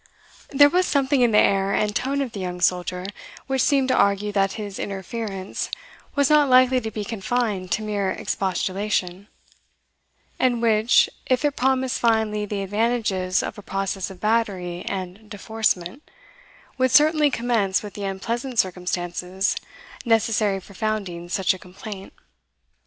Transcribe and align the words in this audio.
There 0.49 0.67
was 0.67 0.87
something 0.87 1.21
in 1.21 1.29
the 1.29 1.37
air 1.37 1.73
and 1.75 1.95
tone 1.95 2.23
of 2.23 2.31
the 2.31 2.39
young 2.39 2.59
soldier, 2.59 3.05
which 3.45 3.61
seemed 3.61 3.89
to 3.89 3.95
argue 3.95 4.31
that 4.31 4.53
his 4.53 4.79
interference 4.79 5.69
was 6.15 6.27
not 6.27 6.49
likely 6.49 6.81
to 6.81 6.89
be 6.89 7.05
confined 7.05 7.71
to 7.73 7.83
mere 7.83 8.09
expostulation; 8.09 9.27
and 10.39 10.59
which, 10.59 11.07
if 11.27 11.45
it 11.45 11.55
promised 11.55 11.99
finally 11.99 12.47
the 12.47 12.63
advantages 12.63 13.43
of 13.43 13.59
a 13.59 13.61
process 13.61 14.09
of 14.09 14.19
battery 14.19 14.83
and 14.87 15.29
deforcement, 15.29 16.01
would 16.79 16.89
certainly 16.89 17.29
commence 17.29 17.83
with 17.83 17.93
the 17.93 18.03
unpleasant 18.05 18.57
circumstances 18.57 19.55
necessary 20.03 20.59
for 20.59 20.73
founding 20.73 21.29
such 21.29 21.53
a 21.53 21.59
complaint. 21.59 22.11